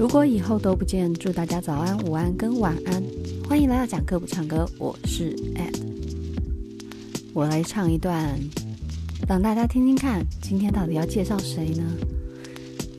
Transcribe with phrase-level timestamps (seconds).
[0.00, 3.04] 如果以后都不见，祝大家早安、午安跟晚安。
[3.46, 5.78] 欢迎来到讲歌不唱歌，我是 Ed。
[7.34, 8.34] 我来唱一段，
[9.28, 11.84] 让大家听听看，今天到底要介绍谁呢？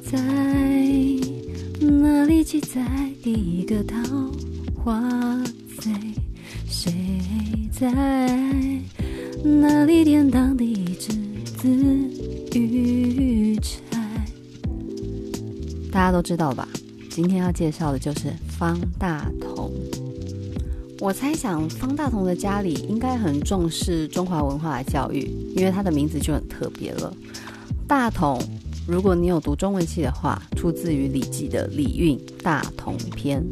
[0.03, 0.21] 在
[1.83, 2.87] 哪里记载
[3.23, 3.97] 第一个桃
[4.75, 5.43] 花
[5.79, 5.91] 贼？
[6.67, 6.93] 谁
[7.71, 7.91] 在
[9.43, 11.11] 哪里典当第一只
[11.57, 11.67] 紫
[12.53, 13.79] 玉钗？
[15.91, 16.67] 大家都知道吧？
[17.11, 19.69] 今天要介绍的就是方大同。
[21.01, 27.13] 我猜想方大同的家里应该很重视中华文化的教育，因为他的名字就很特别了。
[27.85, 28.41] 大同，
[28.87, 33.43] 如果你有读中文系的话，出自于《礼记》的《礼运·大同篇》。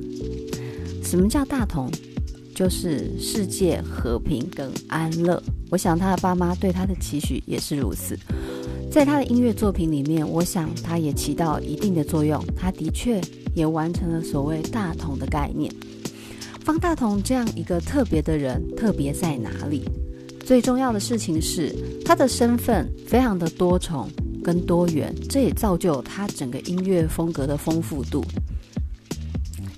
[1.05, 1.91] 什么叫大同？
[2.55, 5.41] 就是世界和平跟安乐。
[5.69, 8.17] 我想他的爸妈对他的期许也是如此。
[8.91, 12.43] 在他的音乐作品里面，我想他也起到一定的作用。
[12.57, 13.21] 他的确
[13.59, 15.69] 也完成了所谓大同的概念。
[16.61, 19.83] 方大同这样一个特别的人，特别在哪里？
[20.45, 24.09] 最重要的事情是他的身份非常的多重
[24.43, 28.23] 跟多元，这也造就他整个音乐风格的丰富度。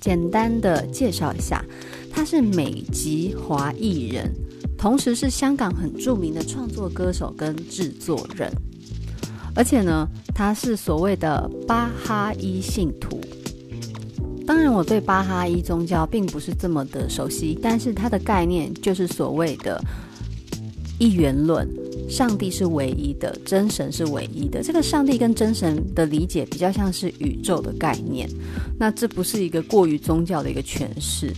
[0.00, 1.64] 简单的介绍一下，
[2.10, 4.30] 他是美籍华裔人，
[4.78, 8.52] 同时是香港很著名的创作歌手跟制作人。
[9.54, 13.20] 而且呢，他是所谓的巴哈伊信徒。
[14.46, 19.82] 当然，我对巴哈伊宗教并不是这么的熟悉，但是它的概念就是所谓的
[20.98, 21.68] 一元论，
[22.08, 24.62] 上帝是唯一的，真神是唯一的。
[24.62, 28.28] 这个上帝跟真神的理解比较像是宇宙的概念，
[28.78, 31.32] 那这不是一个过于宗教的一个诠释。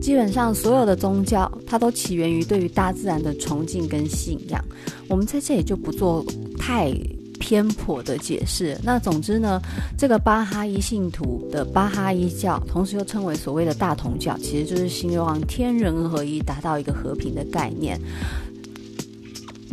[0.00, 4.64] 基本上所有的宗教，它都起源于对于大自然的崇敬跟信仰。
[5.08, 6.24] 我们在这里就不做
[6.56, 6.92] 太
[7.38, 8.78] 偏颇的解释。
[8.82, 9.60] 那总之呢，
[9.96, 18.00] 这个巴哈伊信徒的巴哈伊教，同时又称为所谓的大同教，其实就是希望天人合一，达到一个和平的概念。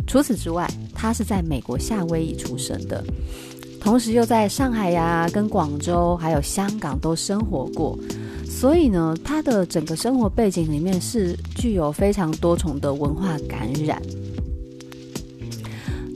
[0.06, 3.04] 除此之外，他是在美国夏威夷出生的，
[3.80, 7.98] 同时又在上海呀、跟广州还有香港都生活过，
[8.48, 14.00] 所以呢，他的整个生活背景里面是具有非常多重的文化感染。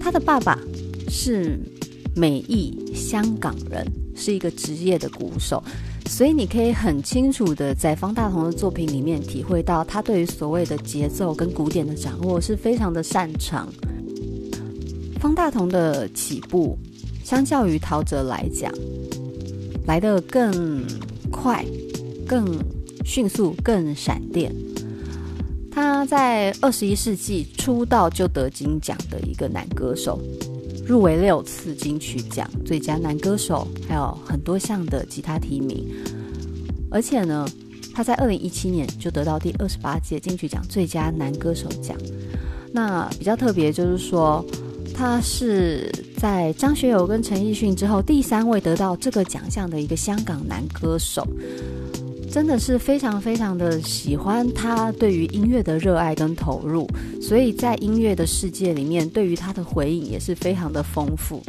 [0.00, 0.59] 他的爸爸
[1.10, 1.59] 是
[2.15, 3.84] 美裔香港人，
[4.15, 5.62] 是一个职业的鼓手，
[6.06, 13.69] 所以你可以很清楚的在方大同的作品里面体会到他对于所谓的节奏跟鼓点的掌握是非常的擅长。
[15.19, 16.78] 方大同的起步，
[17.25, 18.72] 相较于陶喆来讲，
[19.87, 20.87] 来得更
[21.31, 21.65] 快、
[22.26, 22.59] 更
[23.04, 24.54] 迅速、更闪电。
[25.70, 30.20] 他在二十一世纪出道就得金奖的一个男歌手，
[30.91, 35.87] 入围六次金曲奖最佳男歌手，还有很多项的吉他提名。
[36.91, 37.47] 而且呢，
[37.95, 41.97] 他在二零一七年就得到第二十八届金曲奖最佳男歌手奖。
[42.73, 44.45] 那比较特别就是说，
[44.93, 51.25] 他是在张学友跟陈奕迅之后第三位得到这个奖项的一个香港男歌手。
[52.31, 56.89] 真的是非常非常的喜欢他对于音乐的热爱跟投入，
[57.21, 61.43] 所以在音乐的世界里面，对于他的回应也是非常的丰富。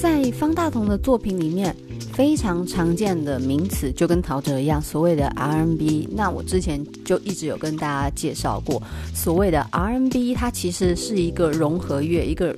[0.00, 1.74] 在方大同的作品里面，
[2.12, 6.08] 非常常见的名词就跟陶喆一样，所谓的 R&B。
[6.10, 8.82] 那我之前就一直有跟大家介绍过，
[9.14, 12.56] 所谓的 R&B，它其实是一个融合乐，一个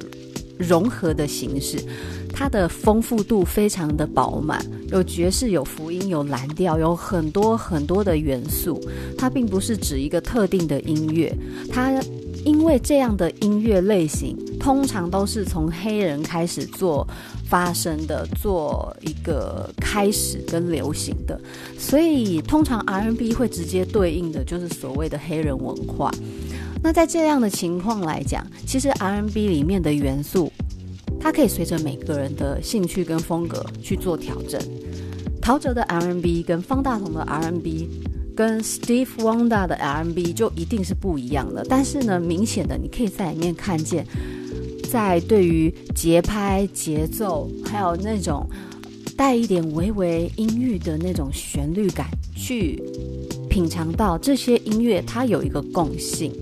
[0.58, 1.78] 融合的形式。
[2.32, 8.80] 它的丰富度非常的饱满，有爵士，有福音，有蓝调，有很多很多的元素。
[9.16, 11.32] 它并不是指一个特定的音乐，
[11.70, 11.92] 它
[12.44, 17.06] 因为这样的音乐类型通常都是从黑人开始做
[17.44, 21.40] 发生的，做一个开始跟流行的，
[21.78, 26.10] 所以通常 R&B 会直接对应的就是所谓的黑人文化。
[26.84, 30.51] 那在这样的情况来讲，其实 R&B 里面的元素。
[31.22, 34.60] 它可以随着每个人的兴趣跟风格去做调整。
[35.40, 37.88] 陶喆的 R&B 跟方大同的 R&B
[38.34, 41.64] 跟 Steve Wonder 的 R&B 就一定是不一样的。
[41.68, 44.04] 但是呢，明显的你可以在里面看见，
[44.90, 48.44] 在对于节拍、节奏，还有那种
[49.16, 52.82] 带一点微微阴郁的那种旋律感，去
[53.48, 56.32] 品尝到这些音乐它有一个共性。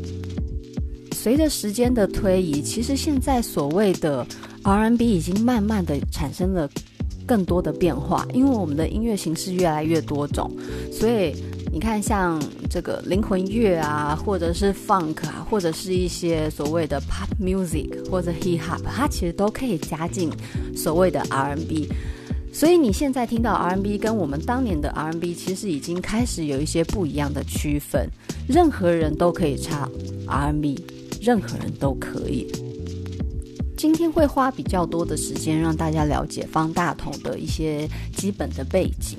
[1.12, 4.26] 随着时间的推移，其实现在所谓的
[4.62, 6.68] RNB 已经慢慢的产生了
[7.26, 10.50] 更多的变化，因为我们的音乐形式越来越多种，
[10.92, 11.34] 所以
[11.72, 20.30] 你看，像这个灵魂乐啊，或者是 Funk 啊，或者是一些所谓的 Pop Music 或者 Hip Hop，它其实都可以加进
[20.76, 21.88] 所谓的 RNB。
[22.52, 28.08] 所以你现在听到 R&B 跟我们当年的 R&B 其实已经开始有一些不一样的区分。
[28.48, 29.88] 任何人都可以唱
[30.26, 30.84] R&B，
[31.22, 32.50] 任何人都可以。
[33.80, 39.16] 今天会花比较多的时间让大家了解方大同的一些基本的背景，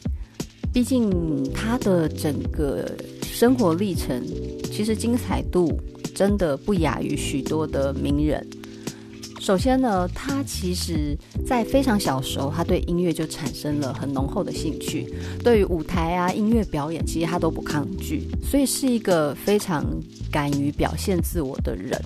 [0.72, 2.88] 毕竟他的整个
[3.24, 4.24] 生活历程
[4.72, 5.75] 其实精彩度
[6.13, 8.48] 真的不亚于许多的名人。
[9.40, 15.12] 首先呢，他其实在非常小时候，他对音乐就产生了很浓厚的兴趣，
[15.44, 19.84] 对于舞台啊、音乐表演，其实他都不抗拒，所以是一个非常
[20.31, 22.00] 敢于表现自我的人。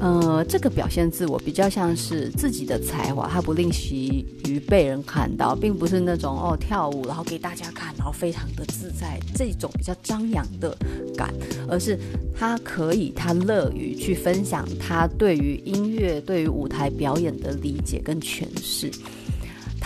[0.00, 10.76] 呃，这个表现自我比较像是自己的才华，他不吝惜于被人看到，并不是那种哦跳舞然后给大家看，然后非常的自在这种比较张扬的
[11.16, 11.34] 感，
[11.68, 11.98] 而是
[12.36, 18.90] 他可以，他乐于去分享他对于音乐、对于舞台表演的理解跟诠释。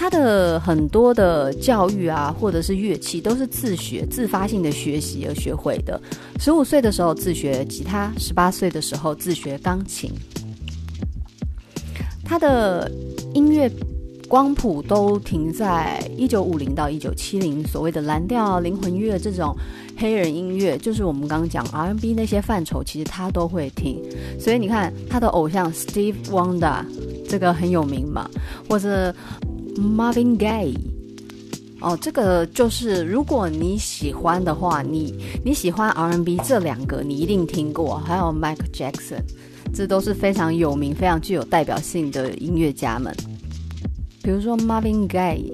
[0.03, 6.01] 他的很多的教育啊，或者是乐器，都是自学、自发性的学习而学会的。
[6.41, 10.11] 十五岁的时候自学吉他，十八岁的时候自学钢琴。
[12.25, 12.91] 他的
[13.33, 13.71] 音乐
[14.27, 19.57] 光谱都停在一九五零到一九七零，所谓的蓝调、灵魂乐这种
[19.97, 24.03] 黑人音乐，就是我们刚刚讲 R&B 那些范畴，其实他都会听。
[24.37, 26.85] 所以你看他的偶像 Steve Wonder，
[27.29, 28.29] 这个很有名嘛，
[28.69, 29.15] 或者。
[29.77, 30.77] Marvin Gaye，
[31.81, 35.15] 哦，这个就是如果你喜欢的话，你
[35.45, 39.23] 你喜欢 R&B 这两个你一定听过，还有 Michael Jackson，
[39.75, 43.15] 这都是非常有名、非常具有代表性的音乐家们。
[44.23, 45.53] 比如说 Marvin Gaye，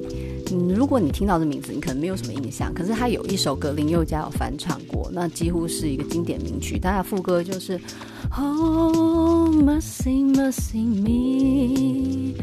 [0.50, 6.78] 嗯，如果你听到这名字，你可能没有什么印象，可是他有一首歌林宥嘉有翻唱过，那几乎是一个经典名曲。
[6.78, 7.80] 他的副歌就是
[8.36, 12.34] Oh Mercy Mercy Me。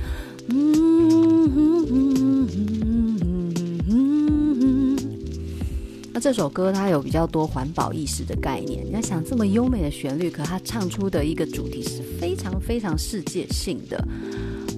[6.14, 8.86] 那这首歌它有比较多环保意识的概念。
[8.86, 14.02] 你要想这么优美的旋律，可它唱出的一个主题是非常非常世界性的。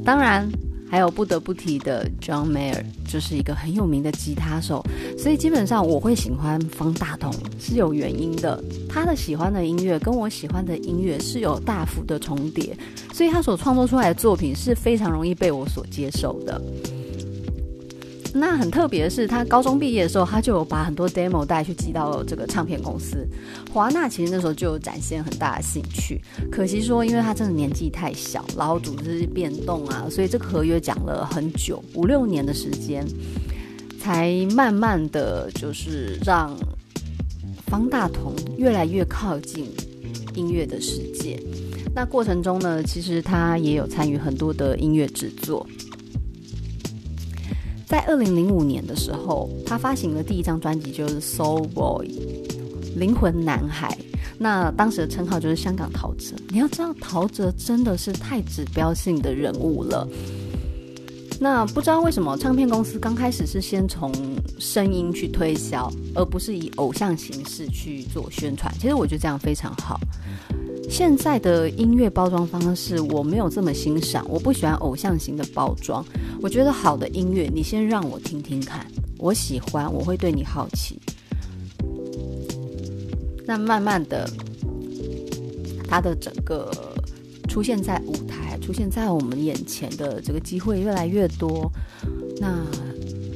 [0.04, 0.50] 当然，
[0.90, 4.84] 还有不得不提的 John Mayer，就是一个很有名的吉他手。
[5.18, 8.64] 所以基本上我会喜欢方大同是有原因的。
[8.88, 12.76] 他的喜欢的音乐跟我喜欢的音乐是有大幅的重叠，
[13.14, 16.62] 所以他所创作出来的作品是非常容易被我所接受的。
[18.40, 23.28] 那很特别的是，他高中毕业的时候，他就有把很多 demo 带去寄到这个唱片公司。
[23.74, 33.06] 华纳其实那时候就有展现很大的兴趣，可惜说，因为他真的年纪太小，然后组织变动啊，所以这个合约讲了很久，五六年的时间，
[34.00, 36.56] 才慢慢的就是让
[37.68, 39.68] 方大同越来越靠近
[40.36, 41.42] 音乐的世界。
[41.96, 45.66] 那过程中呢，其实他也有参与很多的音乐制作。
[47.88, 52.06] 在二零零五年的时候，他发行的第一张专辑，就是《Soul Boy》
[53.00, 53.98] 灵魂男孩。
[54.38, 56.36] 那当时的称号就是香港陶喆。
[56.50, 60.06] 你要知道，陶喆真的是太指标性的人物了。
[61.40, 64.12] 那不知道为什么，唱片公司刚开始是先从
[64.60, 68.70] 声音去推销，而不是以偶像形式去做宣传。
[68.82, 69.98] 其实我觉得这样非常好。
[70.90, 76.04] 现在的音乐包装方式我没有这么欣赏，我不喜欢偶像型的包装。
[76.42, 78.86] 我觉得好的音乐，你先让我听听看，
[79.18, 81.00] 我喜欢，我会对你好奇。
[83.46, 84.28] 那慢慢的，
[85.88, 86.72] 他的整个
[87.48, 91.72] 出现在舞台，出现在我们眼前的这个机会越来越多。
[92.40, 92.66] 那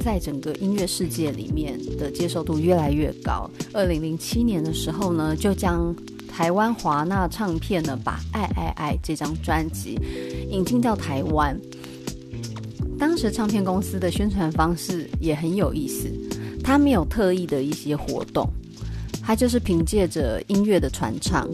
[0.04, 3.50] 在整个音乐世界里面的接受度越来越高。
[3.74, 5.96] 二零零七年的时候呢，就将。
[6.32, 10.00] 台湾华纳唱片呢，把《爱爱爱》这张专辑
[10.50, 11.60] 引进到台湾。
[12.98, 16.10] 当时唱片公司的宣传方式也很有意思，
[16.64, 18.48] 他没有特意的一些活动。
[19.24, 21.48] 他就是凭借着音乐的传唱，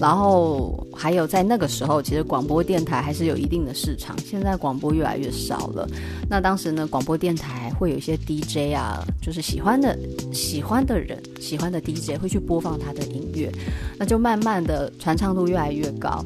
[0.00, 4.18] 然后还有在那个时候，其实广播电台还是有一定的市场。
[4.20, 5.86] 现在广播越来越少了。
[6.30, 9.98] 那当时呢，广播电台会有一些 DJ 啊，就是喜欢的、
[10.34, 13.50] 喜欢的人、喜欢的 DJ 会去播放他的音乐，
[13.98, 16.22] 那就慢慢的传唱度越来越高。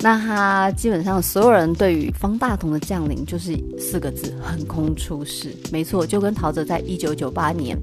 [0.00, 5.54] 那他基本上所有人对于方大同的降临就是四个字：横空出世。
[5.70, 7.78] 没错，就跟陶喆在一九九八年。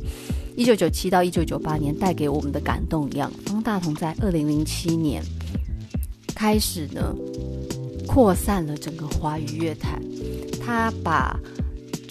[0.56, 5.22] 一九九七到一九九八年带给我们的感动一样，方大同在二零零七年
[6.34, 7.16] 开始呢，
[8.08, 10.02] 扩散了整个华语乐坛。
[10.66, 11.38] 他把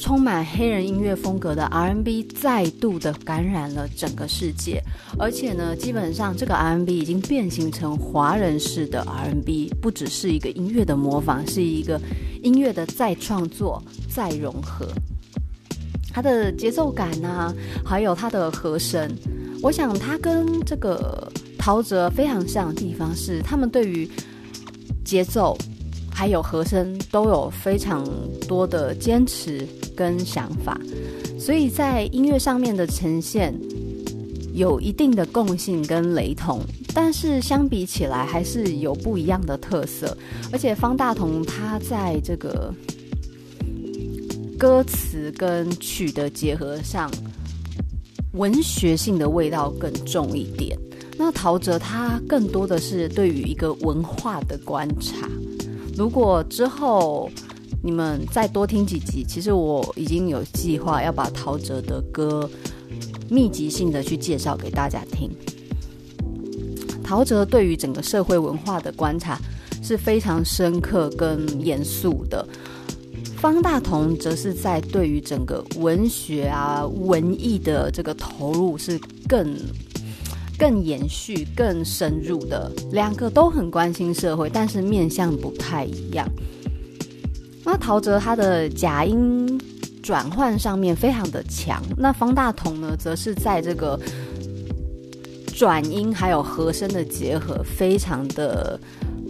[0.03, 4.83] 充满黑人音乐风格的 R&B 再度的感染了整个世界，
[5.17, 12.01] 而且呢，基本上这个 R&B 已经变形成华人式的 R&B，不只是一个音乐的模仿，是一个
[12.43, 13.81] 音乐的再创作、
[14.13, 14.89] 再融合。
[16.13, 17.55] 它的节奏感啊，
[17.85, 19.09] 还有它的和声，
[19.63, 24.11] 我想它跟这个陶喆非常像的地方是，他们对于
[25.05, 25.57] 节奏
[26.15, 28.05] 还有和声都有非常
[28.47, 29.67] 多的坚持。
[29.95, 30.81] 跟想法，
[31.39, 33.55] 所以在音乐上面的呈现
[34.55, 36.63] 有一定的共性跟雷同，
[36.95, 40.17] 但是相比起来还是有不一样的特色。
[40.51, 42.75] 而且方大同他在这个
[44.59, 47.11] 歌词跟曲的结合上，
[48.33, 50.77] 文学性的味道更重一点。
[51.19, 55.29] 那陶喆他更多的是对于一个文化的观察。
[55.97, 57.31] 如果之后。
[57.85, 62.49] 你们再多听几集，其实我已经有计划要把陶喆的歌
[63.29, 65.29] 密集性的去介绍给大家听。
[67.03, 69.37] 陶喆对于整个社会文化的观察
[69.83, 72.47] 是非常深刻跟严肃的，
[73.37, 78.97] 方大同则是在对于整个文学啊文艺的这个投入是
[79.29, 79.57] 更
[80.59, 82.71] 更延续、更深入的。
[82.93, 86.29] 两个都很关心社会，但是面向不太一样。
[87.65, 89.61] 那陶喆他的假音
[90.03, 93.99] 转换上面非常的强，那方大同呢，则是在这个
[95.55, 98.79] 转音还有和声的结合非常的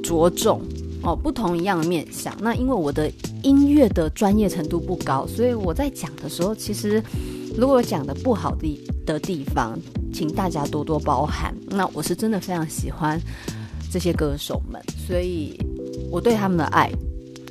[0.03, 0.63] 着重
[1.03, 2.35] 哦，不同一样的面向。
[2.41, 3.11] 那因为我的
[3.43, 7.03] 音乐的专业程度不高，所以我在讲的时候，其实
[7.55, 9.79] 如果讲的不好的的地方，
[10.13, 11.55] 请大家多多包涵。
[11.69, 13.21] 那我是真的非常喜欢
[13.91, 15.59] 这些歌手们，所以
[16.11, 16.91] 我对他们的爱。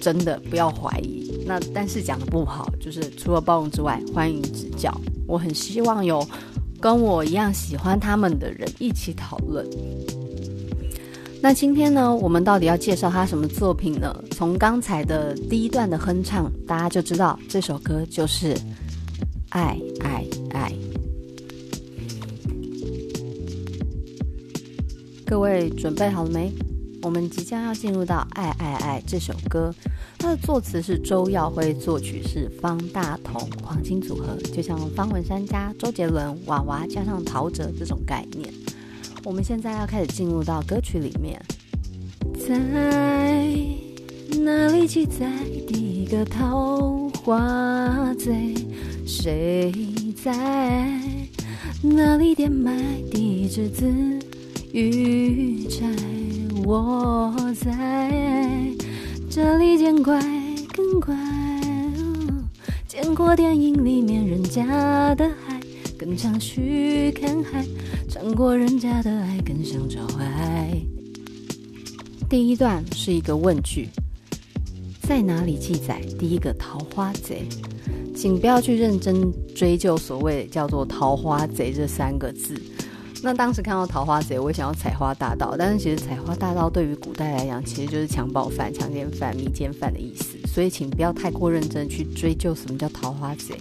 [0.02, 4.92] 真的不要怀疑，那但是讲的不好，就是除了包容之外，欢迎指教。
[5.28, 6.28] 我很希望有
[6.80, 9.64] 跟我一样喜欢他们的人一起讨论。
[11.40, 14.12] 那今天呢，我们到底要介绍他什么作品呢？
[14.32, 18.56] 从刚才的第一段的哼唱，大家就知道这首歌就是
[19.50, 20.72] 《爱爱爱》。
[25.32, 26.52] 各位准备好了没？
[27.02, 29.74] 我们即将要进入到《爱爱爱》这首歌，
[30.20, 38.54] 它的作词是周耀辉，作曲是方大同，黄金组合，就像方文山加周杰伦、娃娃加上陶喆这种概念。
[39.24, 41.42] 我们现在要开始进入到歌曲里面，
[42.38, 42.60] 在
[44.38, 45.32] 哪里记载
[45.66, 48.54] 第一个桃花贼？
[49.06, 49.72] 谁
[50.22, 51.00] 在
[51.82, 52.76] 哪里点埋
[53.10, 53.90] 第一支紫
[54.74, 55.86] 玉钗？
[56.64, 58.72] 我在
[59.30, 60.18] 这里见怪
[60.74, 61.14] 更怪，
[62.88, 65.60] 见过电影里面人家的海，
[65.98, 67.66] 更想去看海，
[68.08, 70.82] 尝过人家的爱，更想找爱。
[72.30, 73.90] 第一段是一个问句，
[75.02, 77.44] 在哪里记载第一个桃花贼？
[78.16, 82.56] 请不要去认真追究所谓叫做桃花贼这三个字。
[83.24, 90.38] 那当时看到桃花贼，我也想要采花大盗，但是其实采花大盗对于古代来讲，其实就是强暴犯、强奸犯、迷奸犯的意思。
[90.48, 93.56] 所以请不要太过认真去追究什么叫桃花贼。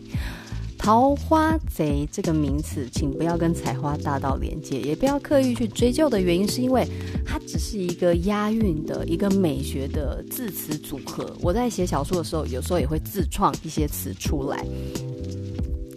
[0.79, 6.89] 桃花贼这个名词，请不要跟采花大盗连接，也不要刻意去追究的原因，是因为
[7.27, 11.37] 它只是一个押韵的一个美学的字词组合。
[11.43, 14.65] 我在写小说的时候，有时候也会自创一些词出来，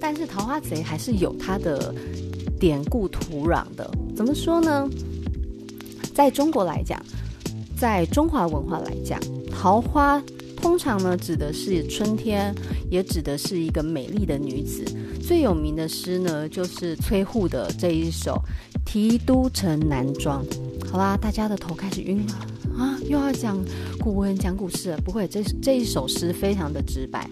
[0.01, 1.95] 但是桃花贼还是有它的。
[2.63, 4.89] 典故土壤的，怎么说呢？
[6.15, 6.97] 在中国来讲，
[7.77, 9.19] 在中华文化来讲，
[9.51, 10.23] 桃花
[10.55, 12.55] 通常呢指的是春天，
[12.89, 14.85] 也指的是一个美丽的女子。
[15.21, 18.41] 最有名的诗呢，就是崔护的这一首
[18.89, 20.41] 《题都城南庄》。
[20.89, 22.33] 好啦，大家的头开始晕了
[22.77, 23.61] 啊，又要讲
[23.99, 24.97] 古文、讲古诗了。
[25.03, 27.29] 不会，这这一首诗非常的直白。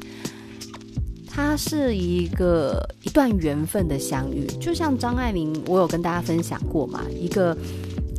[1.34, 7.58] 它是一个一段缘分的相遇，就像张爱玲，我有跟大家分享过嘛，一个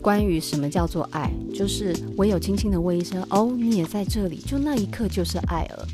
[0.00, 5.86] 关于什么叫做爱，就是唯有轻轻的问一声“哦，你也在这里”，就那一刻就是爱了。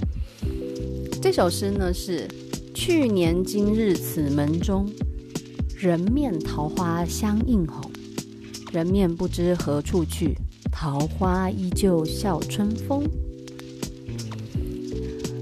[1.20, 2.28] 这首诗呢是
[2.72, 4.88] “去年今日此门中，
[5.76, 7.90] 人面桃花相映红，
[8.72, 10.36] 人面不知何处去，
[10.70, 13.02] 桃花依旧笑春风。”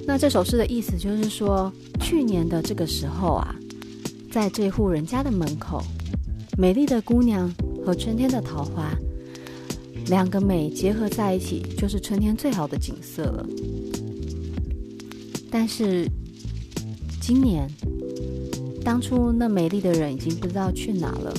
[0.06, 1.70] 那这首诗的意思就是说，
[2.00, 3.54] 去年的这个时候啊，
[4.30, 5.82] 在这户人家的门口，
[6.56, 7.52] 美丽的姑娘
[7.84, 8.96] 和春天的桃花，
[10.06, 13.46] 两个美结合在一起，就是春天最好的景色了。
[15.50, 16.08] 但是
[17.20, 17.68] 今年，
[18.84, 21.34] 当初那美丽的人已经不知道去哪了，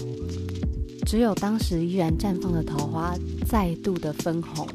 [1.05, 3.15] 只有当时依然绽放的桃花
[3.47, 4.67] 再度的分红，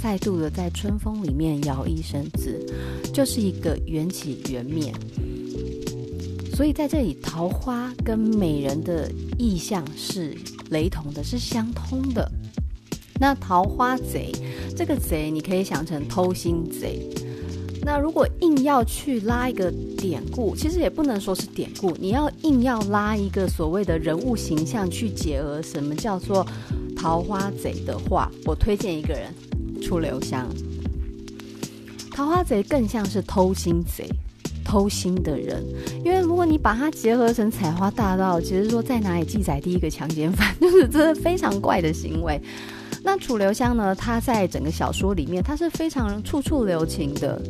[0.00, 2.64] 再度的在春风里面摇曳生姿，
[3.18, 4.92] 就是一个缘起缘灭。
[6.54, 10.36] 所以在这里，桃花跟美人的意象是
[10.70, 12.30] 雷同的，是相通的。
[13.18, 14.30] 那桃花贼
[14.76, 17.10] 这个贼，你可以想成偷心贼。
[17.82, 26.46] 那如果硬要去拉一个典故，其实也不能说是典故，你要硬要拉一个所谓的人物形象去结合什么叫做
[26.96, 29.34] 桃花贼的话，我推荐一个人，
[29.82, 30.48] 楚留香。
[32.18, 34.04] 桃花贼更像是偷心贼。
[34.64, 35.64] 偷心的人，
[36.04, 42.38] 因为如果你把它结合成采花大盗，其实说在哪里记载第一个强奸犯，就是真的非常怪的行为。
[43.04, 43.94] 那楚留香呢？
[43.94, 47.40] 他在整个小说里面，他是非常处处留情的，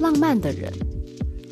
[0.00, 0.72] 浪漫的人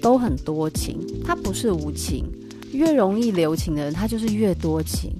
[0.02, 2.26] 都很多情，他不是无情，
[2.72, 5.12] 越容易留情的人，他就是越多情。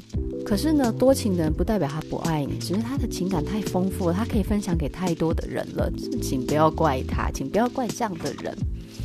[0.45, 5.91] 可是呢，多情的人不代表他不爱你，只是他的情感太丰富了，他可以分享给太多的人了。
[6.21, 8.55] 请不要怪他，请不要怪这样的人，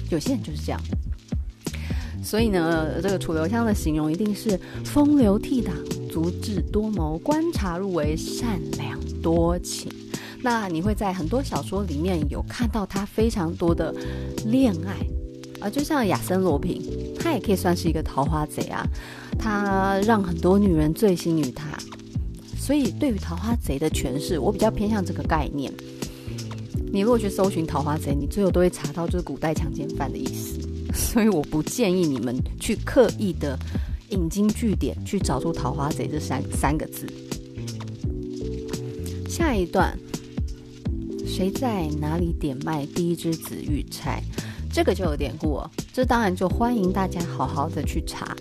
[0.10, 0.82] 有些人就是这样。
[2.22, 5.72] 所以呢，这个楚留香的形容一定是风流倜傥、
[6.10, 9.90] 足智多谋、观察入微、善良多情。
[10.42, 13.94] 那你会在很多小说里面有看到他非常多的
[14.46, 14.96] 恋爱。
[15.60, 16.82] 啊，就像亚森罗平，
[17.20, 18.86] 他也可以算是一个桃花贼啊。
[19.40, 21.78] 他让很多女人醉心于他，
[22.58, 25.72] 所以对于桃花贼的诠释，我比较偏向这个概念。
[26.92, 30.60] 你如果去搜寻桃花贼，你最后都会查到就是古代强奸犯的意思。
[30.94, 33.58] 所以我不建议你们去刻意的
[34.10, 37.06] 引经据典去找出桃花贼这三三个字。
[39.30, 39.96] 下一段，
[41.28, 44.24] 谁在哪里点卖第一支紫玉钗？
[44.78, 45.60] 这个就有典故，
[45.92, 48.38] 这当然就欢迎大家好好的去查。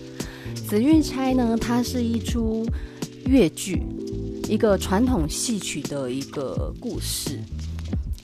[0.68, 2.62] 紫玉钗呢，它是一出
[3.24, 3.82] 越剧，
[4.46, 7.40] 一个传统戏曲的一个故事。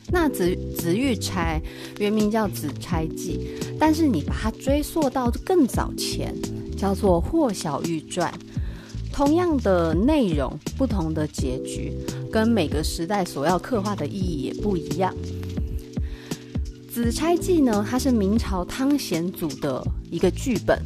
[0.09, 1.59] 那紫紫玉钗
[2.01, 3.49] 原名叫《紫钗记》，
[3.81, 6.35] 但是你把它追溯到更早前，
[6.77, 8.31] 叫做《霍小玉传》。
[9.11, 11.95] 同样的内容，不同的结局，
[12.31, 15.15] 跟每个时代所要刻画的意义也不一样。
[16.93, 20.79] 《紫钗记》呢，它是明朝汤显祖的一个剧本。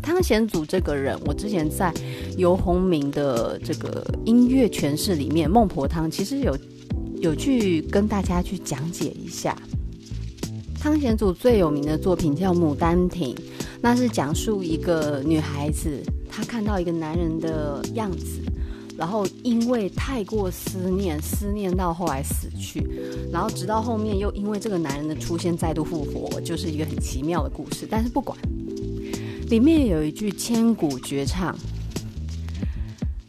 [0.00, 1.92] 汤显祖这个人，我之前在
[2.36, 6.56] 游鸿明的这个音乐诠释里面，《孟婆汤》其实有
[7.16, 9.60] 有去跟大家去讲解一下。
[10.78, 13.34] 汤显祖最有名的作品叫《牡丹亭》，
[13.82, 18.40] 那是讲述一个女孩子，她看到一个男人的样子。
[19.00, 22.86] 然后因为太过思念，思念到后来死去，
[23.32, 27.88] 然后直到后面又因为这个男人的出现再度复活，就是一个很奇妙的故事。
[27.90, 28.38] 但是不管，
[29.48, 31.56] 里面有一句千古绝唱，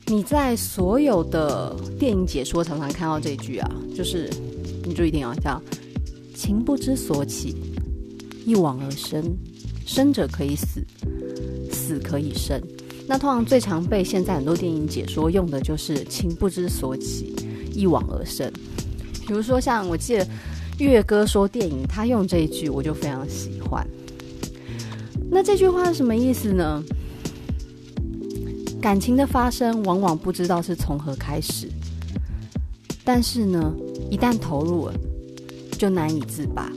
[0.08, 4.30] 你在所有的电影解说常常看到这句啊，就是
[4.84, 5.62] 你注意听啊，叫
[6.36, 7.56] “情不知所起，
[8.46, 9.24] 一往而深，
[9.86, 10.86] 生者可以死，
[11.72, 12.62] 死可以生”。
[13.12, 17.36] 那通常最常被现在很多电影解说用的就是“情不知所起，
[17.74, 18.50] 一往而深”。
[19.28, 20.26] 比如说，像我记得
[20.80, 23.86] 月哥说电影，他用这一句，我就非常喜欢。
[25.30, 26.82] 那这句话是什么意思呢？
[28.82, 31.68] 感情的发生往往不知道是从何开始，
[33.04, 33.74] 但是呢，
[34.10, 34.94] 一旦投入了，
[35.78, 36.72] 就难以自拔。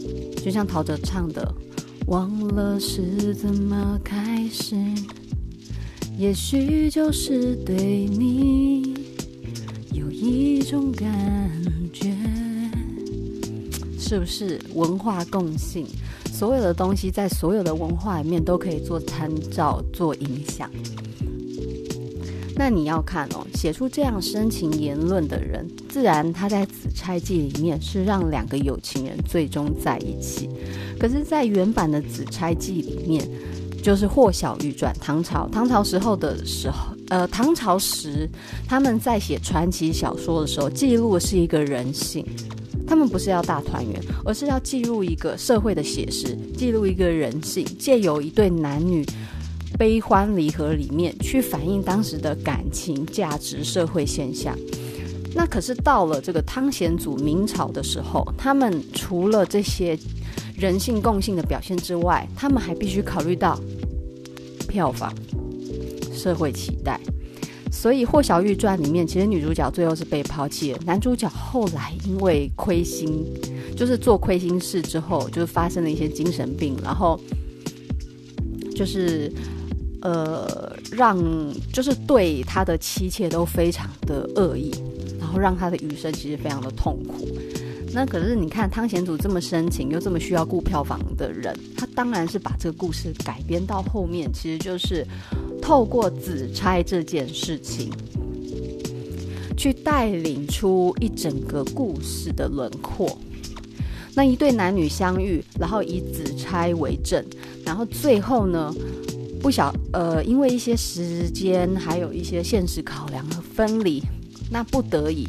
[0.45, 1.55] 就像陶喆唱的
[2.09, 4.75] ：“忘了是怎么开始。”
[6.17, 8.95] 也许就是对你
[9.93, 11.11] 有一种感
[11.93, 12.15] 觉，
[13.99, 15.87] 是不是文化共性？
[16.33, 20.71] 所有的东西在所有的文化里面都可以做参照、做影响。
[22.57, 30.49] 那你要看哦，写出这样深情言论的人，自然他在《紫钗记》里面是让两个有情人最终在一起。
[30.99, 33.29] 可是，在原版的《紫钗记》里面，
[33.85, 38.27] 就是《霍小玉传》，唐朝唐朝时候的时候，呃，唐朝时
[38.67, 42.25] 他们在写传奇小说的时候，记录的是一个人性。
[42.87, 49.05] 他们不是要大团圆，而是要记录一个社会的写实，记录一个人性，借由一对男女
[49.79, 54.57] 悲欢离合里面去反映当时的感情、价值、社会现象。
[55.35, 59.95] 那可是到了这个汤显祖明朝的时候，他们除了这些。
[60.57, 63.59] 人性共性的表现之外，他们还必须考虑到
[64.75, 65.15] 票房、
[66.13, 66.99] 社会期待。
[67.71, 73.25] 所以《霍小玉传》里面，其实女主角最后是被抛弃了，男主角后来因为亏心，
[73.77, 77.21] 就是做亏心事之后，就是发生了一些精神病，然后
[78.75, 79.33] 就是
[80.03, 81.17] 呃，让
[81.73, 84.73] 就是对他的妻妾都非常的恶意，
[85.21, 87.29] 然后让他的余生其实非常的痛苦。
[87.95, 95.07] 那可是你看汤显祖这么深情又这么需要顾票房的人，他当然是把这个故事改编到后面，其实就是
[95.63, 97.93] 透过紫钗这件事情，
[99.57, 103.17] 去带领出一整个故事的轮廓。
[104.17, 107.25] 那一对男女相遇，然后以紫钗为证，
[107.65, 108.75] 然后最后呢，
[109.41, 114.03] 不晓呃，因为一些时间还有一些现实考量和分离，
[114.51, 115.29] 那不得已。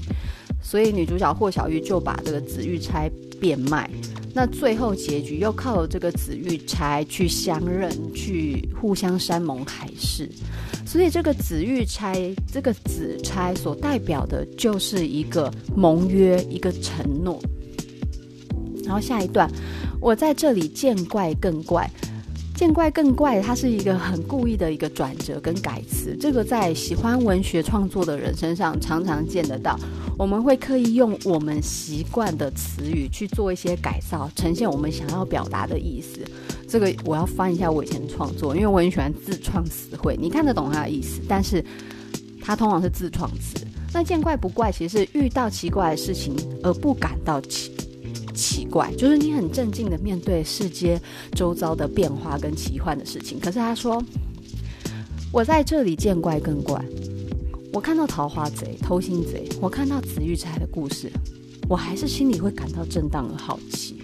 [0.68, 3.08] 所以女主角霍小玉就把这个紫玉钗
[3.40, 3.88] 变卖，
[4.34, 10.28] 那最后结局又靠这个紫玉钗去相认，去互相山盟海誓。
[10.84, 17.40] 所以这个紫玉钗，这个紫钗所代表的就是一个盟约，一个承诺。
[18.84, 19.48] 然后下一段，
[20.02, 21.88] 我在这里见怪更怪。
[22.56, 26.16] 见怪更怪，它是一个很故意的一个转折跟改词。
[26.18, 29.78] 这个在喜欢文学创作的人身上常常见得到。
[30.18, 36.22] 我们会刻意用我们习惯的词语去做一些改造，呈现我们想要表达的意思。
[36.66, 40.18] 这个我要翻一下我以前创作，因为我很喜欢自创词汇。
[40.18, 41.64] 你看得懂它的意思，但是
[42.42, 43.68] 它通常是自创词。
[43.94, 47.75] 那见怪不怪，其实是遇到奇怪的事情而不感到奇。
[48.36, 53.40] 奇怪，就是你很镇静的面对世界周遭的变化跟奇幻的事情。
[53.40, 54.04] 可是他说，
[55.32, 56.84] 我在这里见怪更怪。
[57.74, 61.12] 我看到桃花贼、偷心贼，我看到紫玉钗的故事，
[61.68, 63.96] 我还是心里会感到震荡而好奇。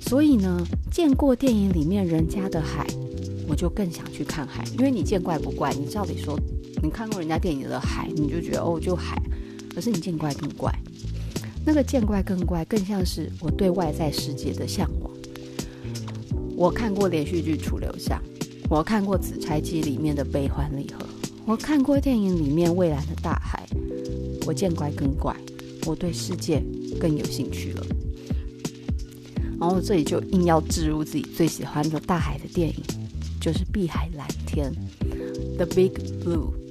[0.00, 2.86] 所以呢，见过电影里面人家的海，
[3.48, 4.64] 我就更想去看海。
[4.78, 6.38] 因为你见怪不怪，你照理说，
[6.82, 9.20] 你看过人家电影的海，你就觉得哦，就海。
[9.74, 10.72] 可是你见怪更怪。
[11.66, 15.10] 那个见怪更怪，更像是我对外在世界的向往。
[16.56, 18.22] 我看过连续剧《楚留香》，
[18.70, 21.04] 我看过《紫钗记》里面的悲欢离合，
[21.44, 23.66] 我看过电影里面蔚蓝的大海。
[24.46, 25.36] 我见怪更怪，
[25.86, 26.62] 我对世界
[27.00, 27.84] 更有兴趣了。
[29.58, 32.76] 然后这里就硬要置入自己最喜欢的大海的电影，
[33.40, 34.72] 就是《碧海蓝天》
[35.56, 35.90] （The Big
[36.22, 36.65] Blue）。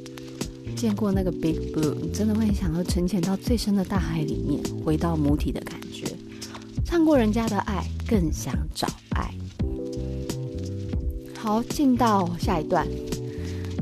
[0.75, 6.05] 见过那个 Big Blue，你真的会想要沉潜到最深的大海里面，回到母体的感觉。
[6.83, 9.33] 唱过人家的爱，更想找爱。
[11.37, 12.85] 好，进到下一段。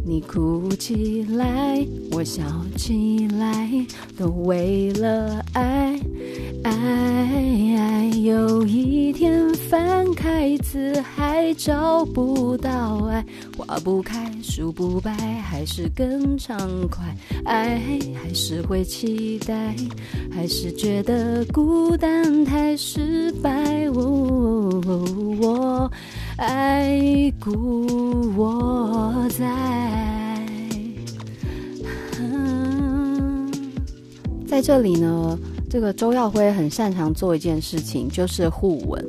[0.05, 2.43] 你哭起来，我笑
[2.75, 3.69] 起来，
[4.17, 5.99] 都为了爱。
[6.63, 13.25] 爱，有一天翻开词海找不到爱，
[13.57, 16.57] 花不开，树不白，还是更畅
[16.89, 17.03] 快。
[17.43, 17.81] 爱
[18.15, 19.75] 还是会期待，
[20.31, 23.89] 还是觉得孤单太失败。
[23.89, 25.91] 我
[26.37, 29.45] 爱故我在。
[34.47, 35.37] 在这里呢。
[35.73, 39.03] 这个周耀辉很擅长做一件事情，就是互文。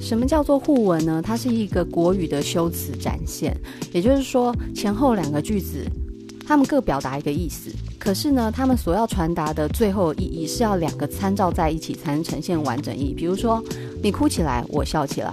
[0.00, 1.22] 什么叫做互文呢？
[1.24, 3.56] 它是一个国语的修辞展现，
[3.92, 5.86] 也就是说前后两个句子，
[6.44, 13.14] 他们各表达一个意思，可是呢，他们所要传达的最后意义是要两个参照在一起才能呈现完整意义。
[13.14, 13.62] 比如说，
[14.02, 15.32] 你哭起来，我笑起来，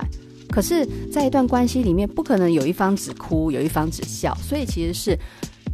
[0.52, 5.18] 可是，在一段关系里面，不可能有一方只哭，有一方只笑，所以其实是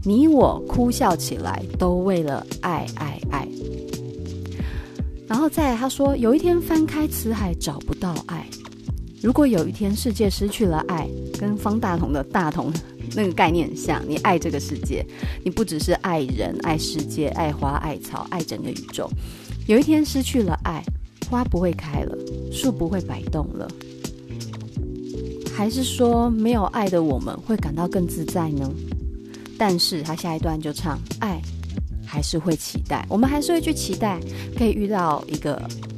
[0.05, 3.45] 你我哭笑起来，都为了爱爱爱。
[5.31, 8.45] 然后再他说，有一天翻开词海找不到爱。
[9.23, 11.07] 如果有一天世界失去了爱，
[11.39, 12.69] 跟方大同的大同
[13.15, 15.05] 那个概念很像，你爱这个世界，
[15.41, 19.09] 你不只是爱人、爱世界、爱花、爱草、爱整个宇宙。
[19.67, 20.83] 有一天失去了爱，
[21.29, 22.13] 花不会开了，
[22.51, 23.65] 树不会摆动了，
[25.55, 28.69] 还是说没有爱的我们会感到更自在呢？
[29.57, 31.41] 但是他下一段就唱爱。
[32.11, 34.19] 还是会期待，我们还是会去期待，
[34.57, 35.55] 可以遇到一个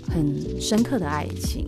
[0.08, 1.67] 很深刻的爱情。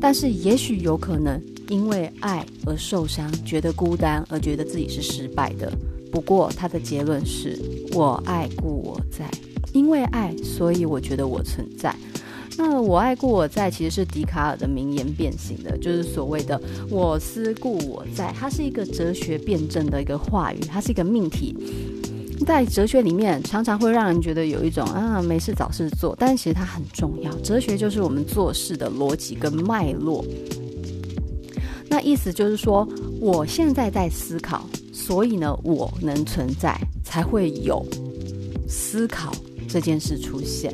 [0.00, 1.38] 但是，也许有可能
[1.68, 5.70] 因为爱而受伤，觉得孤单，而觉得自己是失败的。
[6.10, 7.60] 不过，他的结论是：
[7.92, 9.30] 我爱故我在，
[9.74, 11.94] 因为爱，所以我觉得我存在。
[12.56, 18.32] 那我爱故我在，其实是笛卡尔的名言变形的，就是所谓的我思故我在。
[18.34, 21.54] 它是一个哲学辩证的一个话语，它是一个命题。
[22.44, 27.32] 在哲学里面，常常会让人觉得有一种啊，没事找事做，但其实它很重要。
[27.40, 30.24] 哲学就是我们做事的逻辑跟脉络。
[31.88, 32.86] 那意思就是说，
[33.20, 37.86] 我现在在思考，所以呢，我能存在，才会有
[38.68, 39.32] 思考
[39.68, 40.72] 这件事出现。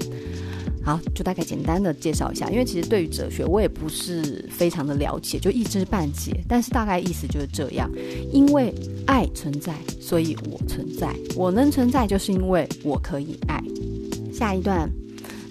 [0.91, 6.43] 好，就大概简单的介绍一下，因为其实对于哲学我也不是非常的了解，就一知半解。
[6.49, 7.89] 但是大概意思就是这样，
[8.33, 8.75] 因为
[9.07, 13.63] 爱存在，所以我存在，我能存在就是因为我可以爱。
[14.33, 14.91] 下一段，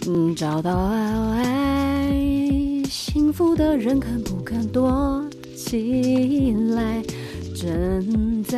[0.07, 2.11] 嗯，找到爱，
[2.89, 5.25] 幸福的人肯不肯躲
[5.55, 7.01] 起来？
[7.55, 8.57] 正在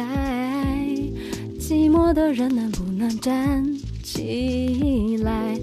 [1.60, 3.64] 寂寞的人能不能站
[4.04, 5.60] 起来？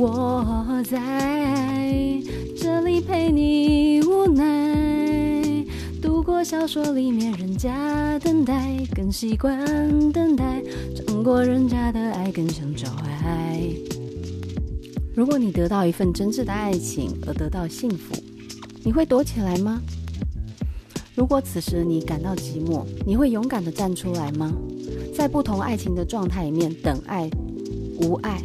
[0.00, 0.96] 我在
[2.56, 5.64] 这里陪你无奈，
[6.00, 9.58] 读过小说里面人家等待，更习惯
[10.12, 10.62] 等待，
[10.94, 13.60] 尝过人家的爱，更想找爱。
[15.16, 18.14] 如果你得到一份真挚的爱情而得到幸福，
[18.84, 19.82] 你会躲起来吗？
[21.16, 24.52] 如果此时你感到寂寞，你会勇敢的站出来吗？
[25.12, 27.28] 在不同爱情的状态里面，等爱、
[28.00, 28.40] 无爱。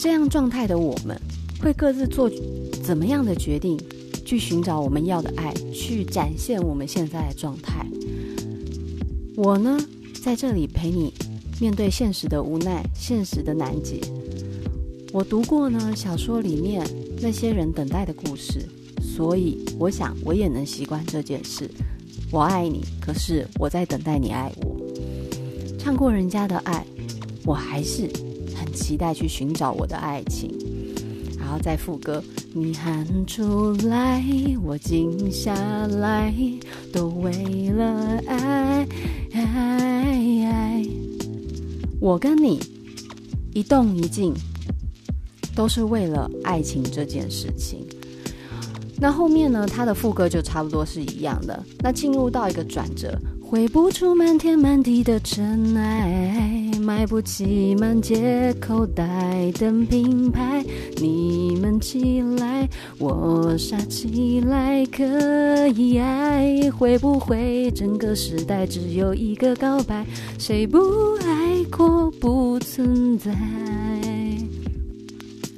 [0.00, 1.14] 这样状态的我们，
[1.60, 2.30] 会各自做
[2.82, 3.78] 怎么样的决定，
[4.24, 7.86] 去寻找我们要的爱，去展现我们现在的状态。
[9.36, 9.78] 我呢，
[10.24, 11.12] 在这里陪你
[11.60, 14.00] 面对现实的无奈，现实的难解。
[15.12, 16.82] 我读过呢小说里面
[17.20, 18.66] 那些人等待的故事，
[19.02, 21.70] 所以我想我也能习惯这件事。
[22.32, 24.80] 我爱你，可是我在等待你爱我。
[25.78, 26.86] 唱过人家的爱，
[27.44, 28.08] 我还是。
[28.80, 30.50] 期待去寻找我的爱情，
[31.38, 32.22] 然后再副歌，
[32.54, 34.24] 你喊出来，
[34.64, 35.54] 我静下
[35.86, 36.34] 来，
[36.90, 38.86] 都为了爱，
[42.00, 42.58] 我跟你
[43.52, 44.32] 一动一静，
[45.54, 47.86] 都是为了爱情这件事情。
[48.96, 51.62] 那后面呢，他的副歌就差不多是一样的。
[51.80, 53.16] 那进入到一个转折。
[53.42, 59.04] 回不出满天满地的尘埃，买不起满街口袋
[59.52, 60.60] 的品牌。
[60.96, 66.68] 你们起来，我傻起来，可以爱。
[66.72, 70.04] 会不会整个时代只有一个告白？
[70.36, 70.80] 谁不
[71.22, 73.32] 爱过不存在？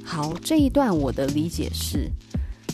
[0.03, 2.11] 好，这一段我的理解是。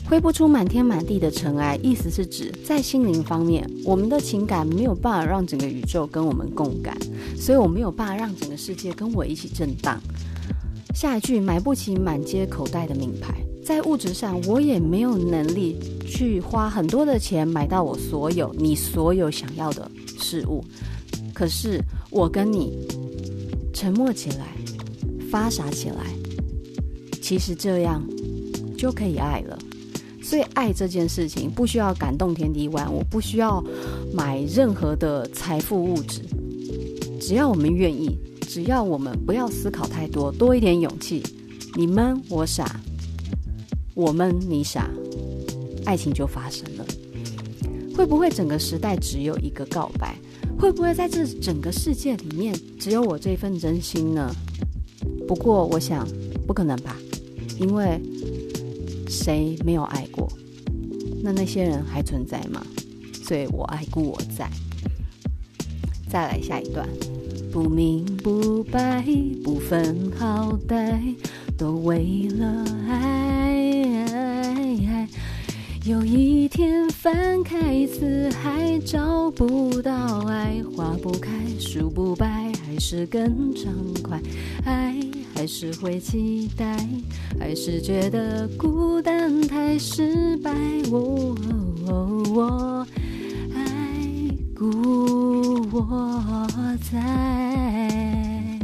[0.09, 6.97] 挥不出满天满地的尘埃，意思是指在心灵方面，我们的情感没有办法让整个宇宙跟我们共感，
[7.37, 10.01] 所以我没有办法让整个世界跟我一起震荡。
[10.95, 20.65] 下一句，买不起满街口袋的名牌，在物质上我也没有能力去花很多的钱买到我所有你所有想要的事物。
[21.35, 22.79] 可是我跟你
[23.71, 24.47] 沉默起来，
[25.29, 26.03] 发傻起来，
[27.21, 28.03] 其实这样
[28.75, 29.57] 就可以爱了。
[30.29, 33.63] 最，爱这件事情不需要感动天地万物，不需要
[34.13, 36.21] 买任何的财富物质，
[37.19, 41.23] 只要我们愿意，只要我们不要思考太多，多一点勇气。
[41.75, 42.79] 你闷我傻，
[43.95, 44.87] 我闷你傻，
[45.83, 46.85] 爱情就发生了。
[47.95, 50.15] 会不会整个时代只有一个告白？
[50.59, 54.31] 会不会在这整个世界里面只有我这份真心呢？
[55.27, 56.07] 不过，我想
[56.45, 56.95] 不可能吧，
[57.59, 57.99] 因为。
[59.09, 60.31] 谁没有爱过？
[61.23, 62.63] 那那些人还存在吗？
[63.25, 64.49] 所以我爱故我在。
[66.07, 66.87] 再来下一段，
[67.51, 69.03] 不明不白，
[69.43, 71.15] 不分好歹，
[71.57, 75.07] 都为了爱，爱，
[75.85, 84.21] 有一天翻开字海找不到爱，花不开，树不白，还是更畅快。
[84.65, 85.08] 爱。
[85.39, 86.85] 还是会期待，
[87.39, 90.53] 还是觉得孤单太失败。
[90.91, 91.33] 我
[92.35, 92.85] 我
[93.55, 96.45] 爱故我
[96.91, 98.59] 在，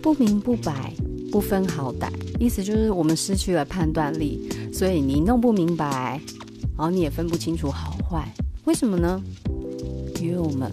[0.00, 0.92] 不明不白，
[1.32, 6.20] 不分好歹，意思就是我们失去了判断力，所以你弄不明白，
[6.78, 8.32] 然后你也分不清楚好坏。
[8.62, 9.20] 为什么呢？
[10.20, 10.70] 因为我们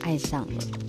[0.00, 0.81] 爱上了。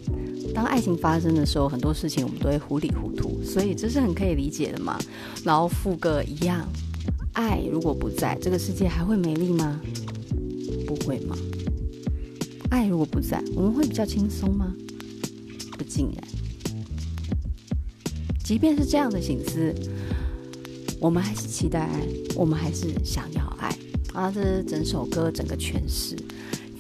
[0.54, 4.98] 当爱情发生的时候，很多事情我们都会糊里糊涂，所以这是很可以理解的嘛。
[5.44, 6.68] 然后副歌一样，
[7.34, 9.82] 爱如果不在，这个世界还会美丽吗？
[10.86, 11.36] 不会吗？
[12.70, 14.74] 爱如果不在，我们会比较轻松吗？
[15.78, 16.24] 不尽然。
[18.44, 19.74] 即便是这样的心思，
[21.00, 23.76] 我们还是期待爱，我们还是想要爱。
[24.14, 26.16] 啊，这是整首歌整个诠释。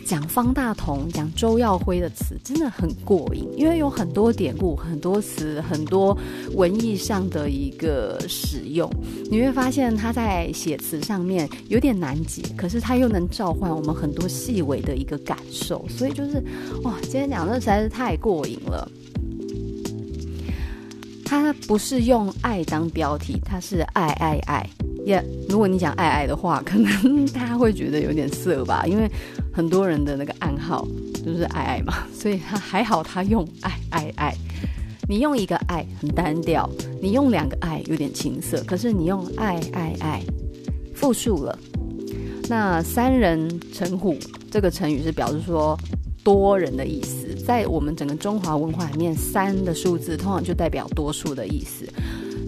[0.05, 6.17] 讲方大同，讲周耀辉的词真的很过瘾，因为有很多典故、很多词、很多
[6.55, 8.89] 文艺上的一个使用，
[9.31, 16.43] 你会发现他在写词上面有点难解，可是他又能召唤我们很多细微的一个感受，所以就是
[16.83, 18.89] 哇，今天讲的实在是太过瘾了。
[21.25, 24.69] 他不是用爱当标题，他是爱爱爱。
[25.05, 29.09] 也如果你讲爱爱的话，可能大家会觉得有点色吧，因为
[29.53, 30.85] 很多人的那个暗号
[31.23, 34.35] 就是爱爱嘛，所以他还好，他用爱爱爱。
[35.07, 36.69] 你用一个爱很单调，
[37.01, 40.23] 你用两个爱有点青涩，可是你用爱爱爱
[40.95, 41.59] 复数了。
[42.49, 44.17] 那三人成虎
[44.49, 45.77] 这个成语是表示说
[46.23, 51.85] 多人的意思，在我们整个中华文化里面，三的数字通常就代表多数的意思。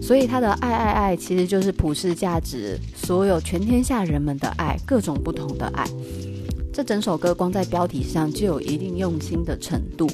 [0.00, 5.84] 所以他的爱爱爱其实就是普世价值，所有全天下人们的爱，各种不同的爱。
[6.76, 10.06] 这整首歌光在标题上就有一定用心的程度。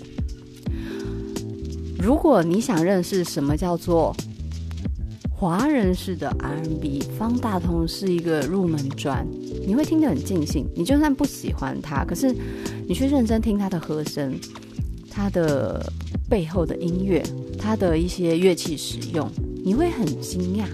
[1.99, 4.15] 如果你想认识什么叫做
[5.29, 9.27] 华人式的 R&B，方大同是一个入门砖，
[9.67, 10.65] 你会听得很尽兴。
[10.77, 12.33] 你就算不喜欢他，可是
[12.87, 14.33] 你去认真听他的和声，
[15.11, 15.85] 他的
[16.31, 17.21] 背后的音乐，
[17.59, 19.29] 他的一些乐器使用。
[19.65, 20.67] 你会很惊讶，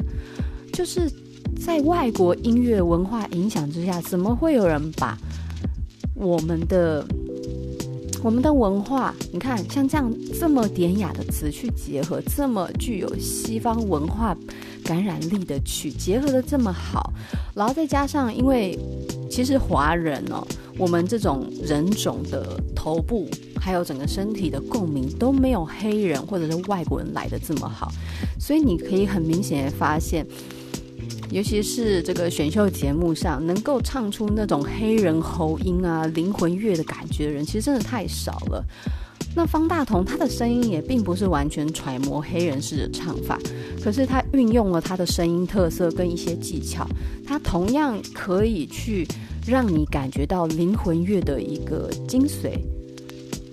[0.70, 1.10] 就是
[1.58, 5.16] 在外国音乐文化影响之下，怎么会有人把
[6.18, 7.06] 我们的
[8.22, 14.36] 我们的文化，你看像这样这么典雅的词去结合，这么具有西方文化
[14.84, 17.12] 感染力的曲，结合的这么好，
[17.54, 18.78] 然后再加上，因为
[19.30, 23.28] 其实华人哦，我们这种人种的头部。
[23.60, 27.92] 还有整个身体的共鸣都没有黑人或者是外国人来的这么好，
[28.38, 30.24] 所以你可以很明显的发现，
[31.30, 38.64] 尤其是这个选秀节目上能够唱出那种黑人喉音啊、灵魂乐的感觉的人，其实真的太少了。
[39.36, 43.38] 那方大同他的声音也并不是完全揣摩黑人式的唱法，
[43.82, 46.86] 可是他运用了他的声音特色跟一些技巧，
[47.26, 49.06] 他同样可以去
[49.46, 52.58] 让你感觉到灵魂乐的一个精髓。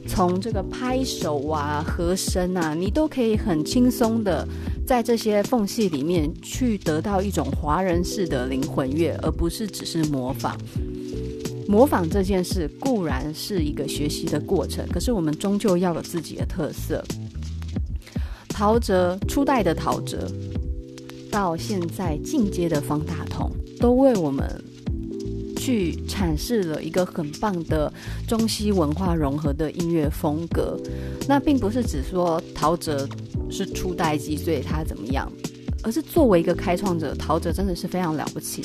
[0.07, 4.47] 从这个拍手啊、和声啊，你都可以很轻松的
[4.85, 10.55] 在这些缝隙里面去得到一种华人式的灵魂乐，而不是只是模仿。
[11.67, 17.03] 模仿这件事固然是一个学习的过程，可是我们终究要有自己的特色。
[18.49, 20.17] 陶喆初代的陶喆，
[21.31, 24.45] 到现在进阶的方大同，都为我们。
[25.57, 27.91] 去阐释了一个很棒的
[28.27, 30.79] 中西文化融合的音乐风格，
[31.27, 32.95] 那并不是只说陶喆
[33.49, 35.31] 是初代机，所以他怎么样，
[35.83, 38.63] 而是作为一个开创者，陶喆真的是非常了不起。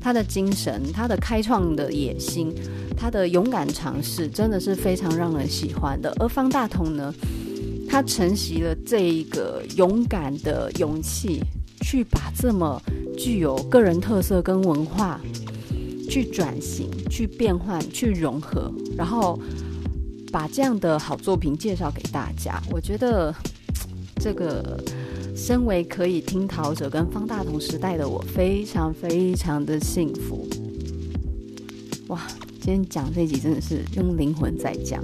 [0.00, 2.54] 他的精神，他的开创的野心，
[2.96, 6.14] 他的勇敢尝试，真的是非常让人喜欢的。
[6.20, 7.12] 而方大同呢，
[7.88, 11.40] 他承袭了这一个勇敢的勇气，
[11.82, 12.80] 去把这么
[13.16, 15.20] 具有个人特色跟文化。
[16.10, 19.38] 去转型、去变换、去融合，然后
[20.32, 22.58] 把这样的好作品介绍给大家。
[22.70, 23.30] 我觉得
[24.18, 24.82] 这个
[25.36, 30.46] 身为可以听陶喆跟方大同时代的我，非常非常的幸福。
[32.08, 32.26] 哇，
[32.60, 35.02] 今天讲这集真的是用灵魂在讲。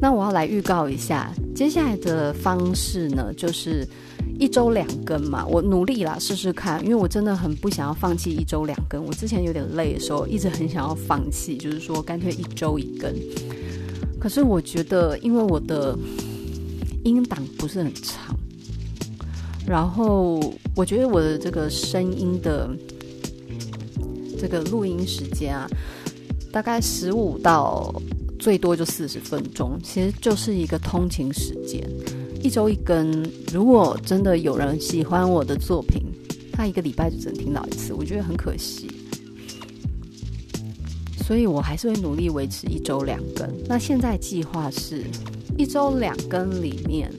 [0.00, 3.86] 那我要来预告一下，接下来的方式呢，就是。
[4.38, 9.04] 一周两更嘛，我努力啦，试试看，因为我真的很不想要放弃一周两更。
[9.04, 13.14] 我之前有点累的时候，一直很想要放弃，就是说干脆一周一更。
[14.18, 15.96] 可是我觉得，因为我的
[17.04, 18.36] 音档不是很长，
[19.66, 20.38] 然后
[20.76, 22.70] 我觉得我的这个声音的
[24.38, 25.68] 这个录音时间啊，
[26.52, 27.92] 大概十五到
[28.38, 31.80] 最多就四十分钟，其实就是一个通勤时间。
[32.42, 36.02] 一周一更，如果真的有人喜欢我的作品，
[36.52, 38.90] 他一个礼拜就只能听到一次，我觉得很可惜。
[41.24, 43.48] 所以我还是会努力维持一周两更。
[43.66, 45.04] 那现在计划是
[45.56, 47.10] 一周两更里面，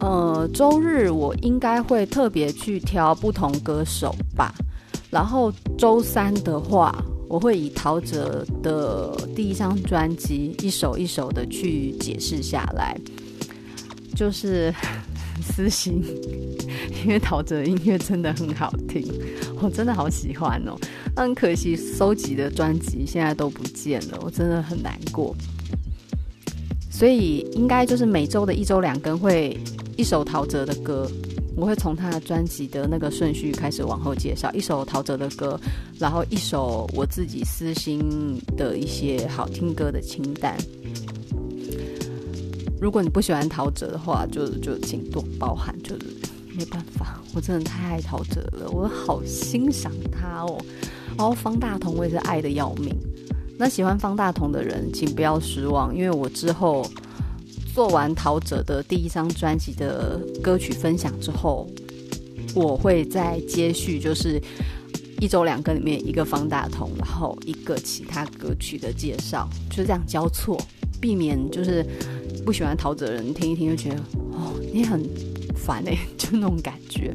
[0.00, 4.52] 呃，周日我应该会特别去挑不同歌手吧。
[5.10, 12.96] 然后周三的话，我会以陶喆的第一张专辑一首一首的去解释下来。
[14.14, 14.72] 就是
[15.42, 16.02] 私心，
[17.02, 19.02] 因为陶喆音乐真的很好听，
[19.60, 20.76] 我真的好喜欢哦。
[21.16, 25.34] 很可惜，收集的专辑现在都不见了，我真的很难过。
[26.92, 29.58] 所以应该就是每周的一周两更会
[29.96, 31.10] 一首陶喆的歌，
[31.56, 35.58] 我会从他的专辑的那个顺序开始往后介绍，一首陶喆的歌，
[35.98, 40.56] 然后一首我自己私心的一些好听歌的清单。
[42.80, 46.02] 如果你不喜欢陶喆的话，就就请多包涵，就是
[46.54, 50.60] 没办法，我真的太爱陶喆了，我好欣赏他哦。
[51.16, 52.94] 然后方大同我也是爱得要命。
[53.58, 56.84] 那喜欢方大同的人，请不要失望，因为我之后
[57.74, 61.68] 做完陶喆的第一张专辑的歌曲分享之后，
[62.54, 64.40] 我会再接续，就是
[65.20, 70.60] 一周两个里面一个方大同，然后一个其他歌曲的介绍，就这样交错，
[71.00, 71.86] 避免就是
[72.44, 73.96] 不喜欢陶喆的人听一听就觉得
[74.32, 75.00] 哦，你很
[75.54, 77.14] 烦哎、 就那种感觉。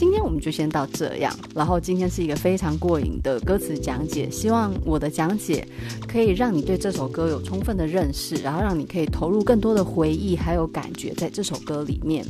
[0.00, 5.68] 今天我们就先到这样，然后今天是一个非常过瘾的歌词讲解，希望我的讲解
[6.08, 12.24] 可以让你对这首歌有充分的认识，然后让你可以投入更多的回忆还有感觉在这首歌里面。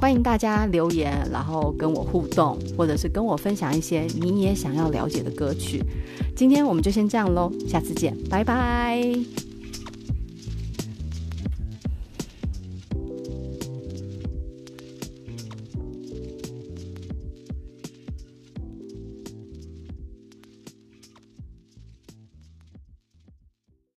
[0.00, 5.80] 欢迎大家留言，然后跟我互动，或者是跟我分享一些你也想要了解的歌曲。
[6.34, 9.49] 今天我们就先这样喽，下次见，拜拜。